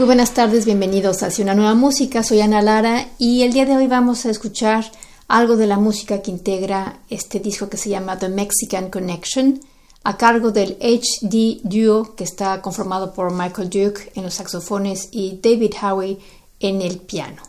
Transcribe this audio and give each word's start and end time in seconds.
Muy 0.00 0.06
buenas 0.06 0.32
tardes, 0.32 0.64
bienvenidos 0.64 1.22
Hacia 1.22 1.44
una 1.44 1.54
nueva 1.54 1.74
música. 1.74 2.22
Soy 2.22 2.40
Ana 2.40 2.62
Lara 2.62 3.06
y 3.18 3.42
el 3.42 3.52
día 3.52 3.66
de 3.66 3.76
hoy 3.76 3.86
vamos 3.86 4.24
a 4.24 4.30
escuchar 4.30 4.90
algo 5.28 5.58
de 5.58 5.66
la 5.66 5.76
música 5.76 6.22
que 6.22 6.30
integra 6.30 7.00
este 7.10 7.38
disco 7.38 7.68
que 7.68 7.76
se 7.76 7.90
llama 7.90 8.18
The 8.18 8.30
Mexican 8.30 8.88
Connection, 8.88 9.60
a 10.02 10.16
cargo 10.16 10.52
del 10.52 10.78
HD 10.80 11.60
Duo 11.64 12.14
que 12.14 12.24
está 12.24 12.62
conformado 12.62 13.12
por 13.12 13.30
Michael 13.30 13.68
Duke 13.68 14.10
en 14.14 14.22
los 14.22 14.32
saxofones 14.32 15.10
y 15.12 15.38
David 15.42 15.74
Howie 15.82 16.18
en 16.60 16.80
el 16.80 16.96
piano. 16.96 17.42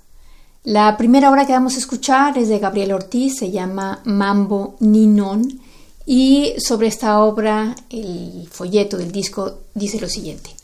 La 0.65 0.97
primera 0.97 1.31
obra 1.31 1.47
que 1.47 1.53
vamos 1.53 1.75
a 1.75 1.79
escuchar 1.79 2.37
es 2.37 2.49
de 2.49 2.59
Gabriel 2.59 2.91
Ortiz, 2.91 3.37
se 3.37 3.49
llama 3.49 4.01
Mambo 4.03 4.75
Ninon 4.81 5.61
y 6.05 6.55
sobre 6.57 6.87
esta 6.87 7.23
obra, 7.23 7.77
el 7.89 8.49
folleto 8.51 8.97
del 8.97 9.13
disco 9.13 9.59
dice 9.73 10.01
lo 10.01 10.09
siguiente. 10.09 10.60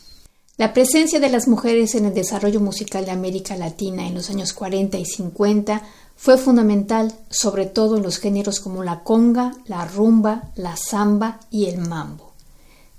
La 0.58 0.74
presencia 0.74 1.20
de 1.20 1.30
las 1.30 1.48
mujeres 1.48 1.94
en 1.94 2.06
el 2.06 2.16
desarrollo 2.16 2.60
musical 2.60 3.06
de 3.06 3.12
América 3.12 3.56
Latina 3.56 4.08
en 4.08 4.16
los 4.16 4.32
años 4.32 4.54
40 4.54 4.98
y 4.98 5.06
50 5.06 5.84
fue 6.16 6.40
fundamental, 6.40 7.14
sobre 7.30 7.68
todo 7.68 7.98
en 7.98 8.02
los 8.02 8.18
géneros 8.18 8.60
como 8.60 8.84
la 8.84 9.04
conga, 9.04 9.54
la 9.68 9.86
rumba, 9.86 10.50
la 10.56 10.76
samba 10.76 11.40
y 11.52 11.68
el 11.68 11.78
mambo. 11.78 12.34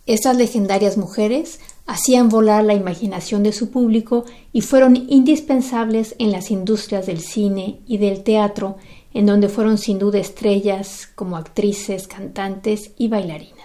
Estas 0.06 0.37
legendarias 0.37 0.97
mujeres 0.97 1.59
hacían 1.84 2.28
volar 2.28 2.62
la 2.62 2.75
imaginación 2.75 3.42
de 3.42 3.53
su 3.53 3.70
público 3.70 4.25
y 4.53 4.61
fueron 4.61 4.95
indispensables 4.95 6.15
en 6.20 6.31
las 6.31 6.53
industrias 6.53 7.06
del 7.06 7.20
cine 7.20 7.81
y 7.89 7.98
del 7.98 8.22
teatro 8.22 8.77
en 9.12 9.27
donde 9.27 9.48
fueron 9.48 9.78
sin 9.78 9.98
duda 9.98 10.20
estrellas 10.20 11.09
como 11.12 11.37
actrices, 11.37 12.06
cantantes 12.06 12.93
y 12.98 13.09
bailarinas. 13.09 13.58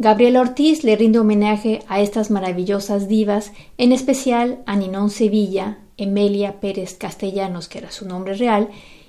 Gabriel 0.00 0.36
Ortiz 0.36 0.84
le 0.84 0.94
rinde 0.94 1.18
homenaje 1.18 1.82
a 1.88 2.00
estas 2.00 2.30
maravillosas 2.30 3.08
divas, 3.08 3.52
en 3.78 3.90
especial 3.90 4.60
a 4.64 4.76
Ninón 4.76 5.10
Sevilla, 5.10 5.78
Emelia 5.96 6.60
Pérez 6.60 6.94
Castellanos, 6.94 7.66
que 7.66 7.78
era 7.78 7.90
su 7.90 8.06
nombre 8.06 8.34
real, 8.34 8.68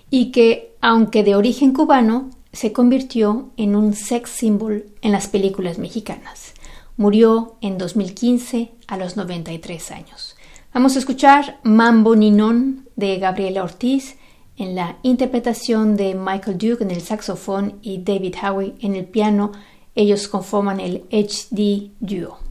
y 0.10 0.32
que, 0.32 0.76
aunque 0.82 1.24
de 1.24 1.36
origen 1.36 1.74
cubano, 1.74 2.32
se 2.52 2.74
convirtió 2.74 3.52
en 3.56 3.76
un 3.76 3.94
sex 3.94 4.32
symbol 4.32 4.88
en 5.04 5.12
las 5.12 5.28
películas 5.28 5.78
mexicanas. 5.78 6.56
Murió 6.98 7.58
en 7.62 7.78
2015 7.78 8.72
a 8.88 8.98
los 8.98 9.16
93 9.16 9.92
años. 9.92 10.36
Vamos 10.74 10.96
a 10.96 11.00
escuchar 11.00 11.60
Mambo 11.62 12.16
Ninón 12.16 12.88
de 12.96 13.20
Gabriela 13.20 13.64
Ortiz, 13.64 14.18
en 14.58 14.76
la 14.76 14.98
interpretación 15.04 15.96
de 15.96 16.16
Michael 16.16 16.58
Duke 16.58 16.84
en 16.84 16.92
el 16.92 17.02
saxofón 17.02 17.80
y 17.82 18.04
David 18.04 18.36
Howie 18.44 18.74
en 18.82 18.96
el 18.96 19.06
piano, 19.06 19.54
ellos 20.00 20.30
conforman 20.30 20.80
el 20.80 21.04
HD 21.12 21.92
Duo. 22.00 22.49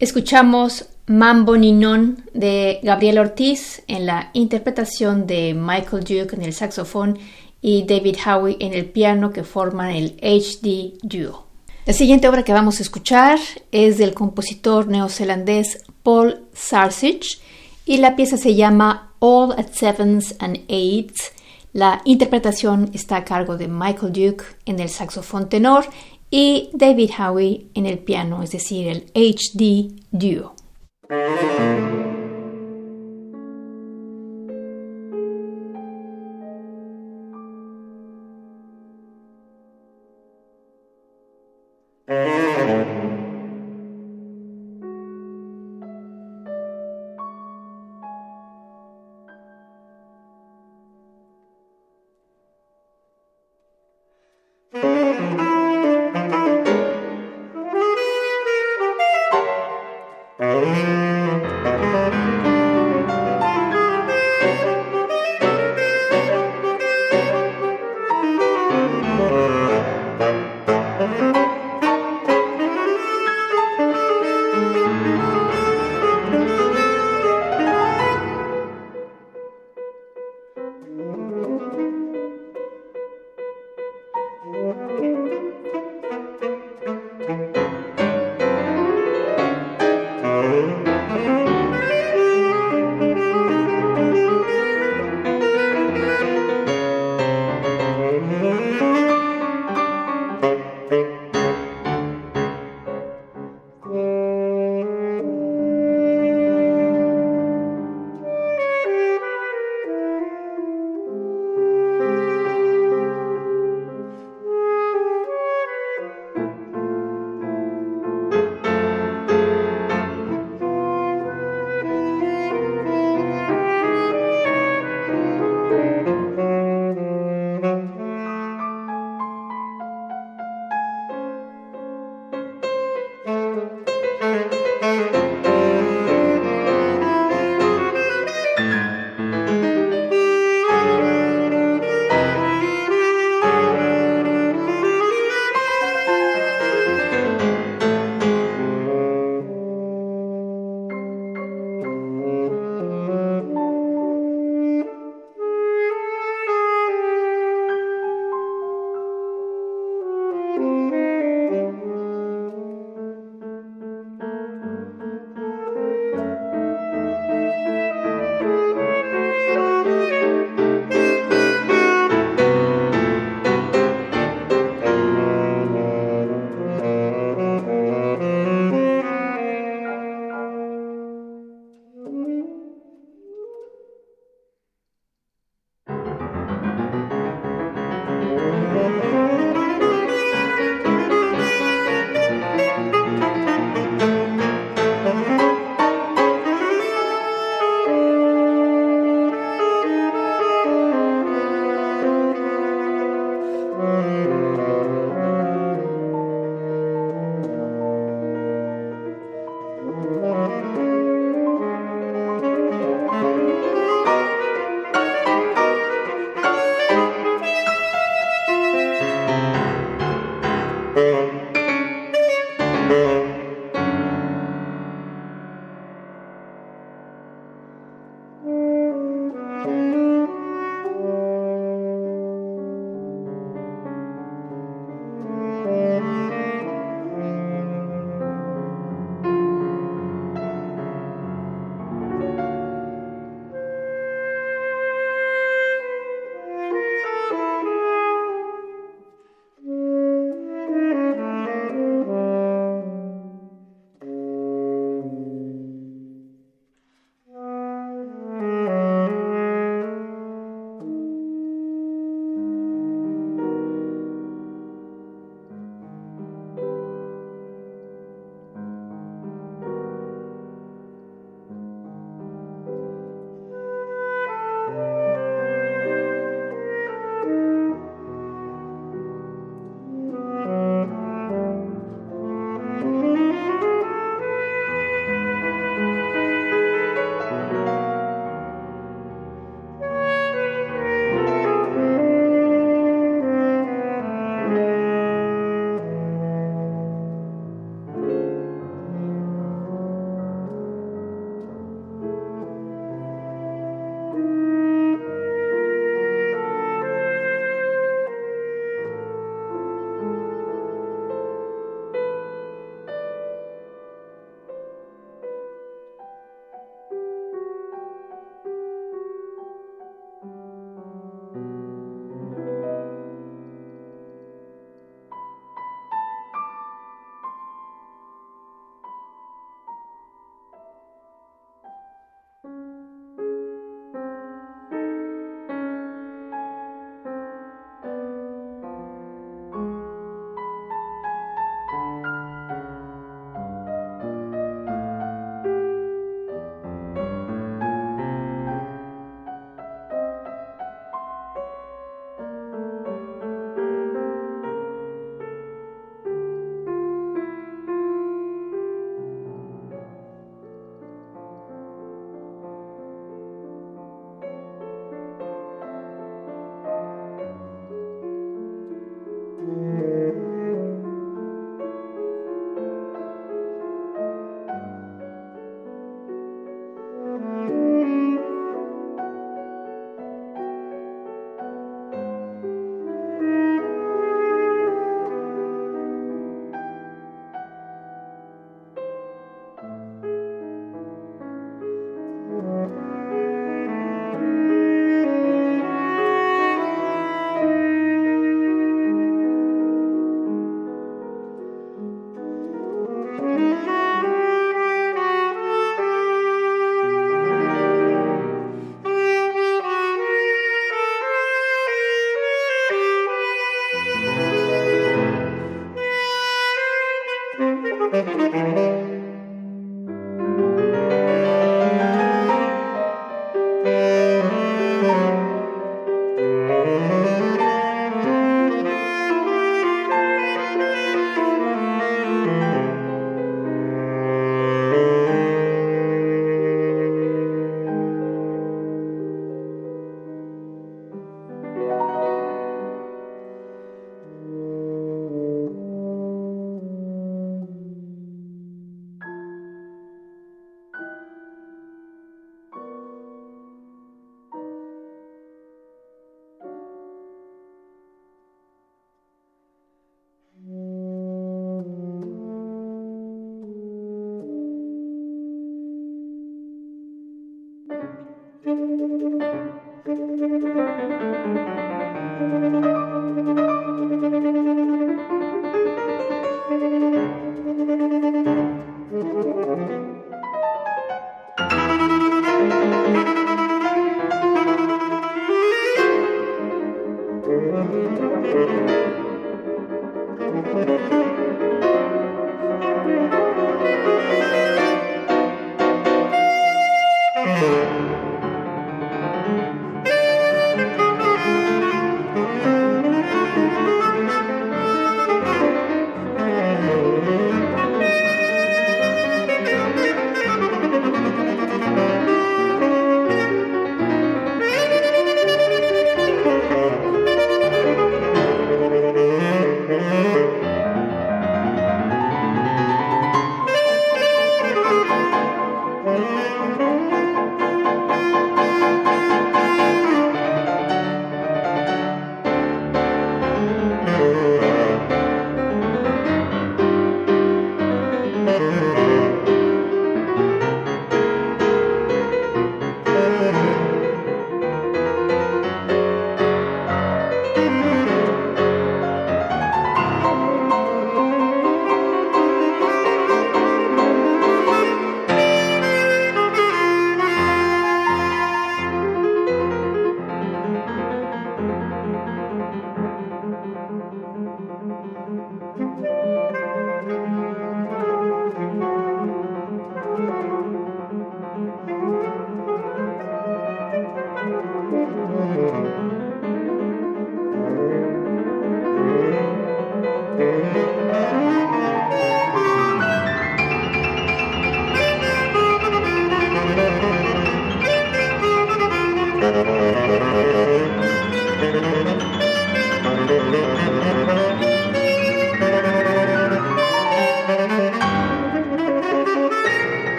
Escuchamos 0.00 0.86
Mambo 1.08 1.58
Ninon 1.58 2.24
de 2.32 2.80
Gabriel 2.82 3.18
Ortiz 3.18 3.82
en 3.86 4.06
la 4.06 4.30
interpretación 4.32 5.26
de 5.26 5.52
Michael 5.52 6.04
Duke 6.04 6.34
en 6.34 6.40
el 6.42 6.54
saxofón 6.54 7.18
y 7.60 7.82
David 7.82 8.16
Howie 8.24 8.56
en 8.60 8.72
el 8.72 8.86
piano 8.86 9.30
que 9.30 9.44
forman 9.44 9.90
el 9.90 10.16
HD 10.22 10.96
Duo. 11.02 11.46
La 11.84 11.92
siguiente 11.92 12.30
obra 12.30 12.44
que 12.44 12.54
vamos 12.54 12.78
a 12.78 12.82
escuchar 12.82 13.38
es 13.72 13.98
del 13.98 14.14
compositor 14.14 14.88
neozelandés 14.88 15.84
Paul 16.02 16.46
Sarsich 16.54 17.38
y 17.84 17.98
la 17.98 18.16
pieza 18.16 18.38
se 18.38 18.54
llama 18.54 19.12
All 19.18 19.52
at 19.52 19.72
Sevens 19.74 20.34
and 20.38 20.60
Eights. 20.68 21.32
La 21.74 22.00
interpretación 22.06 22.90
está 22.94 23.16
a 23.16 23.24
cargo 23.26 23.58
de 23.58 23.68
Michael 23.68 24.14
Duke 24.14 24.44
en 24.64 24.80
el 24.80 24.88
saxofón 24.88 25.50
tenor 25.50 25.84
y 26.30 26.70
David 26.72 27.10
Howie 27.18 27.66
en 27.74 27.86
el 27.86 27.98
piano, 27.98 28.42
es 28.42 28.52
decir, 28.52 28.88
el 28.88 29.06
HD 29.14 29.92
Duo. 30.10 30.54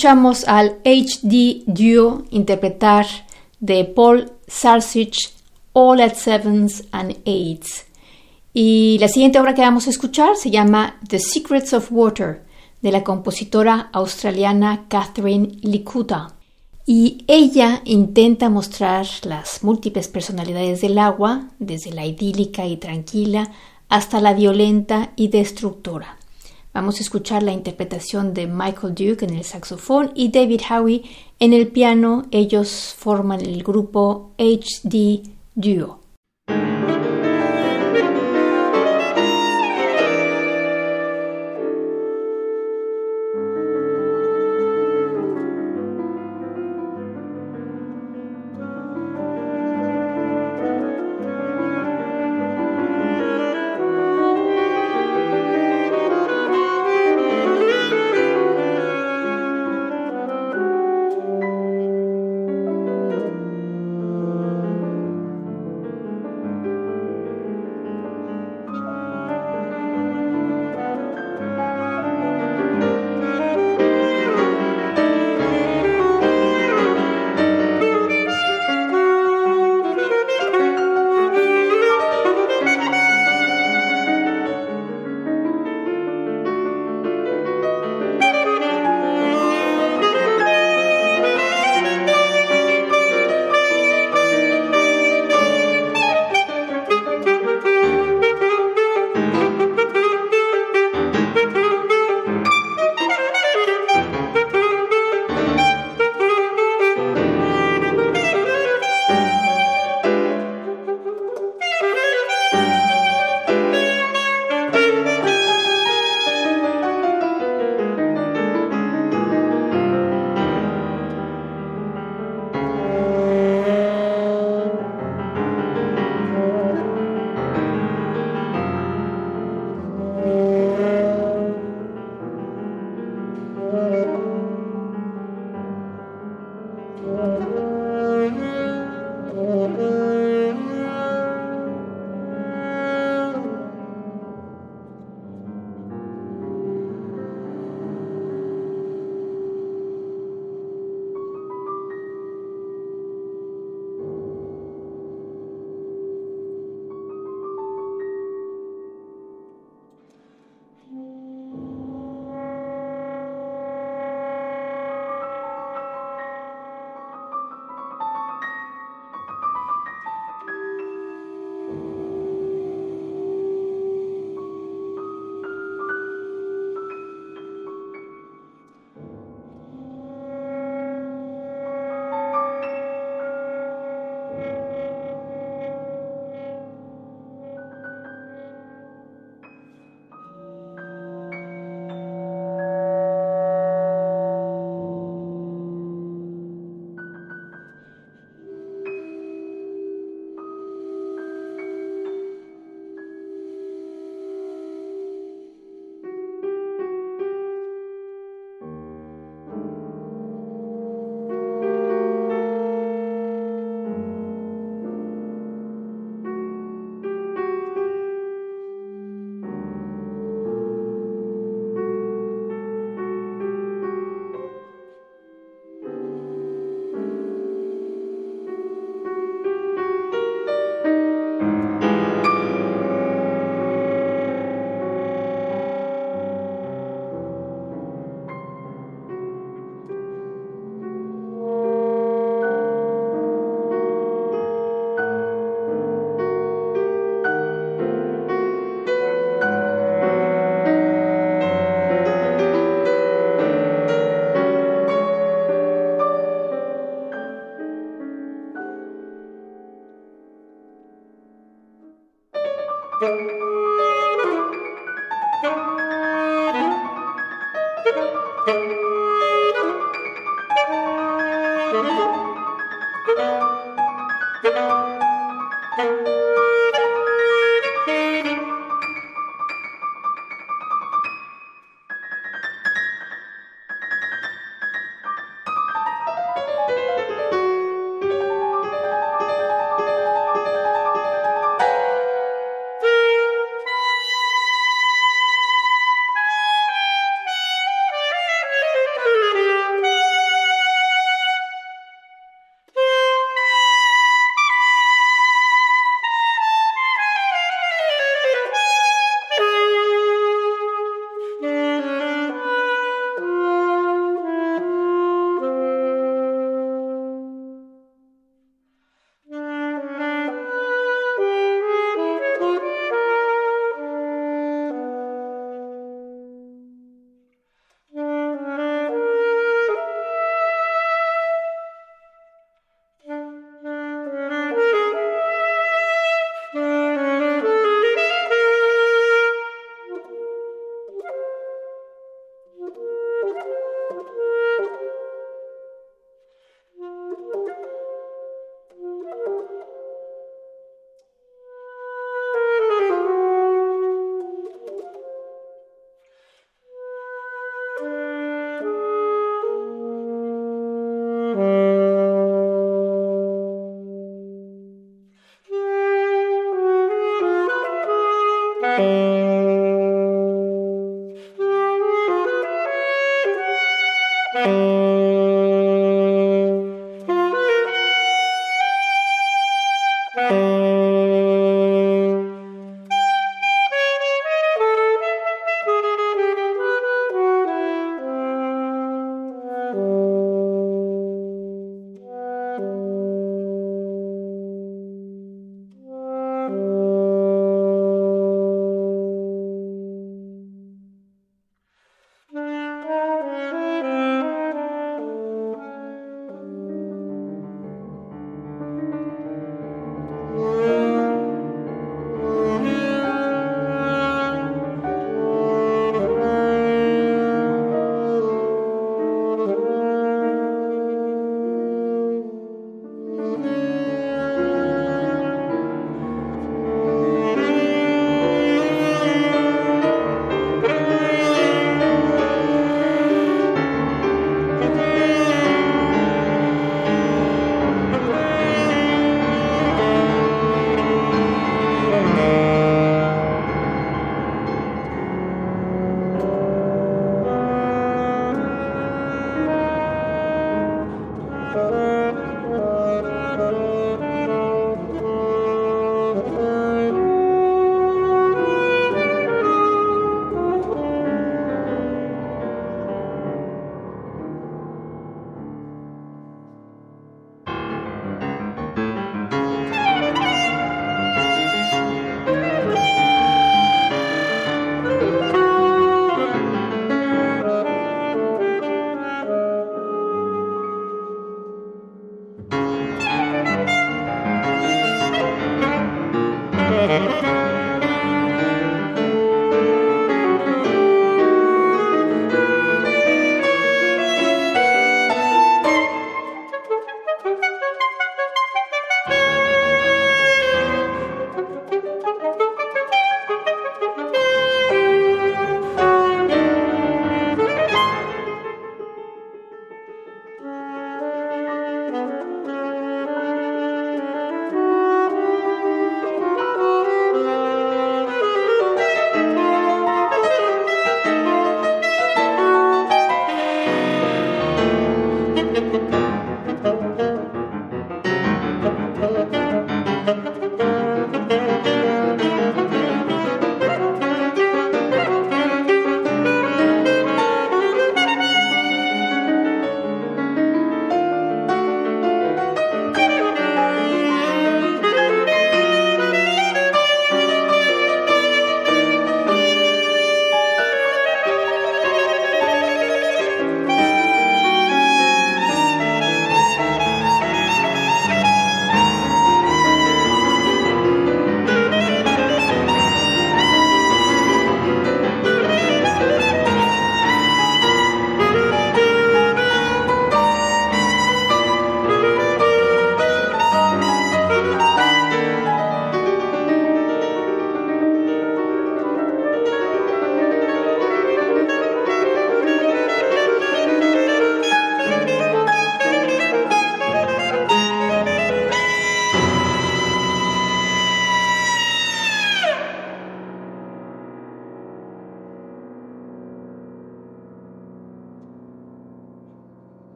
Escuchamos 0.00 0.48
al 0.48 0.78
HD 0.82 1.62
Duo 1.66 2.24
interpretar 2.30 3.04
de 3.58 3.84
Paul 3.84 4.32
Sarsich 4.46 5.34
All 5.74 6.00
at 6.00 6.14
Sevens 6.14 6.84
and 6.90 7.18
Eights. 7.26 7.84
Y 8.54 8.96
la 8.98 9.08
siguiente 9.08 9.38
obra 9.38 9.54
que 9.54 9.60
vamos 9.60 9.86
a 9.86 9.90
escuchar 9.90 10.36
se 10.36 10.50
llama 10.50 10.98
The 11.06 11.18
Secrets 11.18 11.74
of 11.74 11.92
Water 11.92 12.42
de 12.80 12.92
la 12.92 13.04
compositora 13.04 13.90
australiana 13.92 14.86
Catherine 14.88 15.58
Likuta. 15.60 16.34
Y 16.86 17.22
ella 17.26 17.82
intenta 17.84 18.48
mostrar 18.48 19.06
las 19.24 19.62
múltiples 19.62 20.08
personalidades 20.08 20.80
del 20.80 20.98
agua, 20.98 21.50
desde 21.58 21.92
la 21.92 22.06
idílica 22.06 22.66
y 22.66 22.78
tranquila 22.78 23.50
hasta 23.90 24.22
la 24.22 24.32
violenta 24.32 25.10
y 25.14 25.28
destructora. 25.28 26.19
Vamos 26.72 26.98
a 26.98 27.02
escuchar 27.02 27.42
la 27.42 27.52
interpretación 27.52 28.32
de 28.32 28.46
Michael 28.46 28.94
Duke 28.94 29.24
en 29.24 29.34
el 29.34 29.44
saxofón 29.44 30.12
y 30.14 30.30
David 30.30 30.60
Howie 30.70 31.02
en 31.40 31.52
el 31.52 31.68
piano. 31.68 32.26
Ellos 32.30 32.94
forman 32.96 33.40
el 33.40 33.62
grupo 33.64 34.30
HD 34.38 35.22
Duo. 35.54 35.99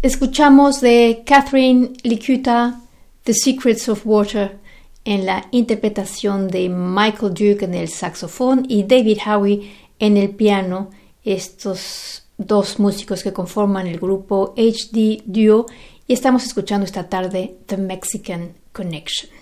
Escuchamos 0.00 0.80
de 0.80 1.24
Catherine 1.26 1.90
Likuta 2.04 2.80
The 3.24 3.34
Secrets 3.34 3.88
of 3.88 4.06
Water 4.06 4.56
en 5.04 5.26
la 5.26 5.48
interpretación 5.50 6.46
de 6.46 6.68
Michael 6.68 7.34
Duke 7.34 7.64
en 7.64 7.74
el 7.74 7.88
saxofón 7.88 8.64
y 8.68 8.84
David 8.84 9.18
Howie 9.26 9.72
en 9.98 10.16
el 10.16 10.30
piano, 10.30 10.90
estos 11.24 12.22
dos 12.36 12.78
músicos 12.78 13.24
que 13.24 13.32
conforman 13.32 13.88
el 13.88 13.98
grupo 13.98 14.54
HD 14.56 15.20
Duo 15.24 15.66
y 16.06 16.12
estamos 16.12 16.44
escuchando 16.44 16.86
esta 16.86 17.08
tarde 17.08 17.56
The 17.66 17.78
Mexican 17.78 18.52
Connection. 18.72 19.32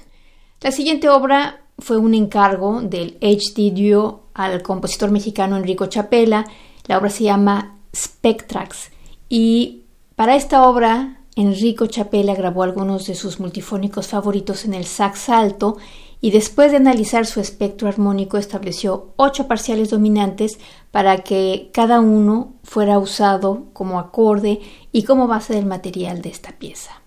La 0.63 0.73
siguiente 0.73 1.11
obra 1.11 1.65
fue 1.79 1.99
un 1.99 2.15
encargo 2.15 2.81
del 2.81 3.19
HD 3.21 3.75
Duo 3.75 4.31
al 4.33 4.63
compositor 4.63 5.11
mexicano 5.11 5.59
Enrico 5.59 5.85
Chapela. 5.85 6.47
La 6.87 6.97
obra 6.97 7.11
se 7.11 7.25
llama 7.25 7.77
Spectrax 7.95 8.91
y 9.29 9.83
para 10.17 10.35
esta 10.35 10.67
obra 10.67 11.21
Enrico 11.37 11.87
Chapela 11.87 12.35
grabó 12.35 12.63
algunos 12.63 13.07
de 13.07 13.15
sus 13.15 13.39
multifónicos 13.39 14.09
favoritos 14.09 14.65
en 14.65 14.73
el 14.73 14.87
sax 14.87 15.29
alto 15.29 15.77
y 16.23 16.31
después 16.31 16.71
de 16.71 16.79
analizar 16.79 17.27
su 17.27 17.41
espectro 17.41 17.89
armónico 17.89 18.39
estableció 18.39 19.13
ocho 19.17 19.47
parciales 19.47 19.91
dominantes 19.91 20.59
para 20.91 21.19
que 21.19 21.71
cada 21.75 22.01
uno 22.01 22.55
fuera 22.65 22.99
usado 22.99 23.67
como 23.75 23.99
acorde 23.99 24.61
y 24.93 25.03
como 25.03 25.27
base 25.27 25.53
del 25.53 25.67
material 25.67 26.23
de 26.23 26.31
esta 26.31 26.53
pieza. 26.53 27.03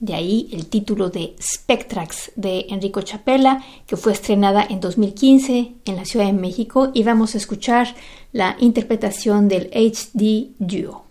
De 0.00 0.14
ahí 0.14 0.48
el 0.52 0.66
título 0.66 1.10
de 1.10 1.36
Spectrax 1.40 2.32
de 2.36 2.66
Enrico 2.70 3.02
Chapela, 3.02 3.62
que 3.86 3.98
fue 3.98 4.12
estrenada 4.12 4.66
en 4.66 4.80
2015 4.80 5.74
en 5.84 5.96
la 5.96 6.06
Ciudad 6.06 6.26
de 6.26 6.32
México 6.32 6.90
y 6.94 7.02
vamos 7.02 7.34
a 7.34 7.38
escuchar 7.38 7.94
la 8.32 8.56
interpretación 8.58 9.48
del 9.48 9.70
HD 9.74 10.54
Duo. 10.58 11.06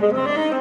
Música 0.00 0.55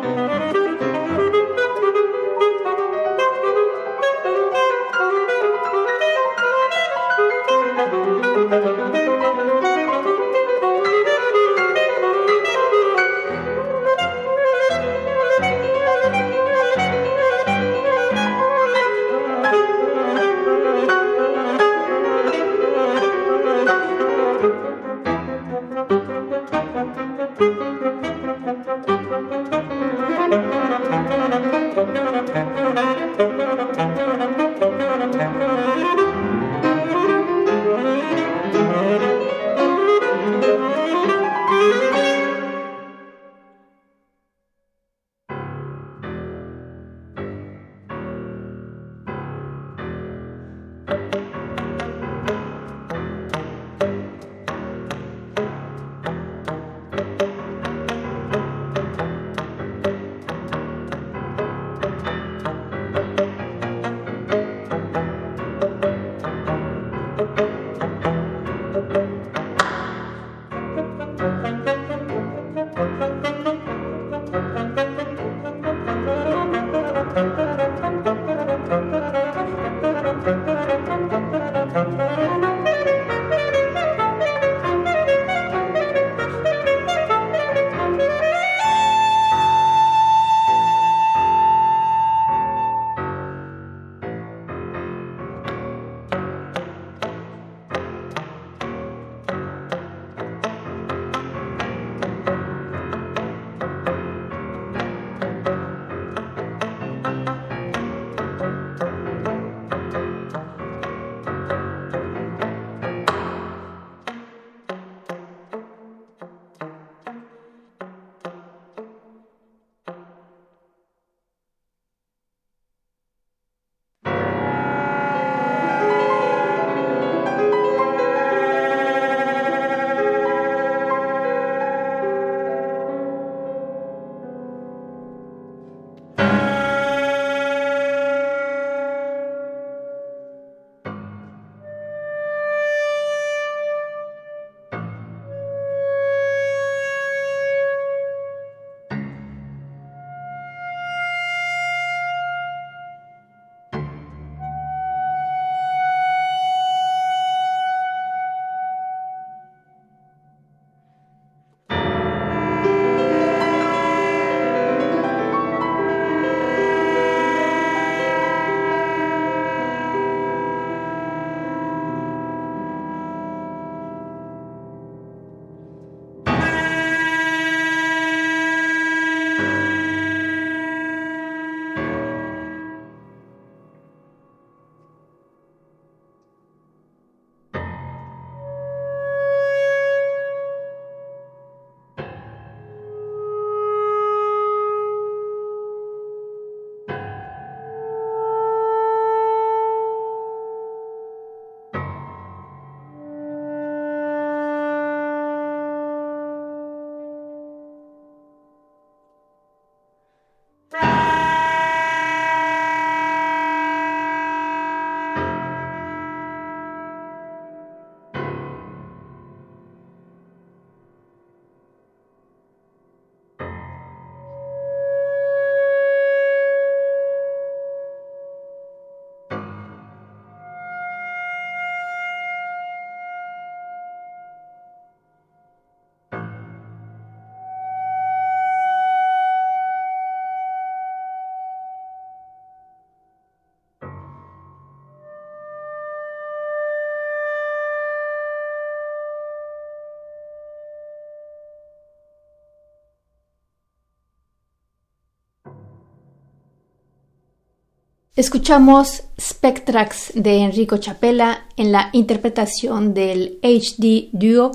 Escuchamos 258.16 259.04
Spectrax 259.20 260.14
de 260.16 260.38
Enrico 260.38 260.78
Chapela 260.78 261.48
en 261.58 261.74
la 261.74 261.90
interpretación 261.92 262.94
del 262.94 263.40
HD 263.44 264.08
Duo 264.14 264.54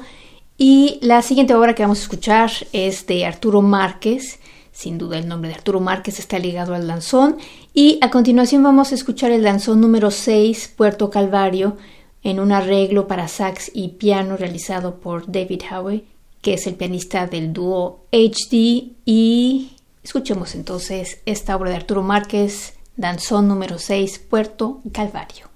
y 0.57 0.99
la 1.03 1.21
siguiente 1.21 1.55
obra 1.55 1.75
que 1.75 1.83
vamos 1.83 1.99
a 1.99 2.05
escuchar 2.05 2.51
es 2.73 3.07
de 3.07 3.27
Arturo 3.27 3.61
Márquez, 3.61 4.39
Sin 4.73 4.97
duda 4.97 5.19
el 5.19 5.29
nombre 5.29 5.51
de 5.51 5.57
Arturo 5.57 5.79
Márquez 5.79 6.19
está 6.19 6.39
ligado 6.39 6.75
al 6.75 6.87
danzón. 6.87 7.37
Y 7.75 7.99
a 8.01 8.09
continuación 8.09 8.63
vamos 8.63 8.93
a 8.93 8.95
escuchar 8.95 9.31
el 9.31 9.43
danzón 9.43 9.83
número 9.83 10.11
6, 10.11 10.73
Puerto 10.75 11.11
Calvario, 11.11 11.77
en 12.23 12.41
un 12.41 12.53
arreglo 12.53 13.07
para 13.07 13.29
sax 13.29 13.71
y 13.75 13.89
piano 13.89 14.39
realizado 14.39 15.01
por 15.01 15.31
David 15.31 15.65
Howe, 15.71 16.03
que 16.41 16.55
es 16.55 16.67
el 16.67 16.77
pianista 16.77 17.27
del 17.27 17.53
dúo 17.53 18.07
HD 18.11 18.95
y 19.05 19.73
escuchemos 20.03 20.55
entonces 20.55 21.21
esta 21.27 21.57
obra 21.57 21.69
de 21.69 21.77
Arturo 21.77 22.03
Márquez, 22.03 22.73
danzón 23.01 23.49
número 23.49 23.79
6, 23.79 24.19
Puerto 24.19 24.83
Calvario. 24.93 25.50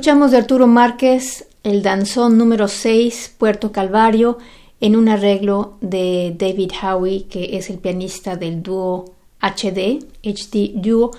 Escuchamos 0.00 0.30
de 0.30 0.38
Arturo 0.38 0.66
Márquez 0.66 1.46
el 1.62 1.82
danzón 1.82 2.38
número 2.38 2.68
6, 2.68 3.34
Puerto 3.36 3.70
Calvario, 3.70 4.38
en 4.80 4.96
un 4.96 5.10
arreglo 5.10 5.76
de 5.82 6.34
David 6.38 6.72
Howie, 6.82 7.26
que 7.26 7.58
es 7.58 7.68
el 7.68 7.76
pianista 7.76 8.34
del 8.34 8.62
dúo 8.62 9.12
HD, 9.42 10.02
HD 10.22 10.72
Duo, 10.74 11.10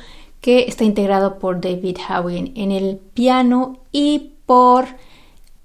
que 0.42 0.62
está 0.64 0.84
integrado 0.84 1.38
por 1.38 1.62
David 1.62 1.98
Howie 2.10 2.54
en 2.56 2.72
el 2.72 2.98
piano 2.98 3.78
y 3.92 4.32
por 4.48 4.86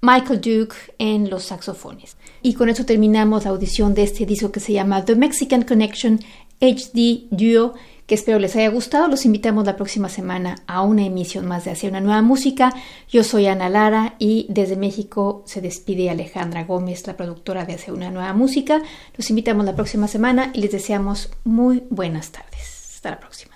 Michael 0.03 0.43
Duke 0.43 0.77
en 0.99 1.31
los 1.31 1.45
saxofones. 1.45 2.19
Y 2.43 2.53
con 2.53 2.69
eso 2.69 2.85
terminamos 2.85 3.45
la 3.45 3.51
audición 3.53 3.95
de 3.95 4.03
este 4.03 4.27
disco 4.27 4.53
que 4.53 4.61
se 4.61 4.75
llama 4.75 5.07
The 5.07 5.17
Mexican 5.17 5.63
Connection 5.63 6.21
HD 6.61 7.29
Duo, 7.31 7.73
que 8.07 8.15
espero 8.15 8.39
les 8.39 8.55
haya 8.57 8.69
gustado. 8.69 9.09
Los 9.09 9.25
invitamos 9.25 9.67
la 9.67 9.77
próxima 9.77 10.09
semana 10.09 10.57
a 10.67 10.83
una 10.83 11.05
emisión 11.05 11.47
más 11.47 11.65
de 11.65 11.73
Hacia 11.73 11.89
una 11.89 12.01
nueva 12.01 12.23
música. 12.23 12.73
Yo 13.09 13.25
soy 13.25 13.47
Ana 13.47 13.69
Lara 13.69 14.15
y 14.19 14.47
desde 14.49 14.77
México 14.77 15.43
se 15.47 15.61
despide 15.61 16.11
Alejandra 16.11 16.65
Gómez, 16.65 17.07
la 17.07 17.17
productora 17.17 17.65
de 17.65 17.75
Hacia 17.75 17.93
una 17.93 18.11
nueva 18.11 18.33
música. 18.33 18.83
Los 19.17 19.31
invitamos 19.31 19.67
la 19.67 19.75
próxima 19.75 20.09
semana 20.09 20.51
y 20.55 20.61
les 20.61 20.73
deseamos 20.73 21.31
muy 21.45 21.85
buenas 21.91 22.31
tardes. 22.31 22.93
Hasta 22.95 23.11
la 23.11 23.21
próxima. 23.21 23.56